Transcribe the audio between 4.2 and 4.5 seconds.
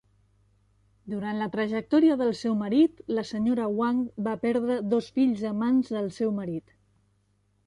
va